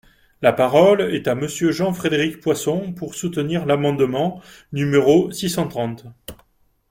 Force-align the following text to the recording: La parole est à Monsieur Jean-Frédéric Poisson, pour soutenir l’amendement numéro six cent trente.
La 0.41 0.51
parole 0.51 0.99
est 1.13 1.27
à 1.27 1.35
Monsieur 1.35 1.71
Jean-Frédéric 1.71 2.39
Poisson, 2.39 2.91
pour 2.91 3.13
soutenir 3.13 3.67
l’amendement 3.67 4.41
numéro 4.71 5.29
six 5.31 5.51
cent 5.51 5.67
trente. 5.67 6.07